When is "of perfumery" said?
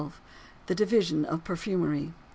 1.25-2.15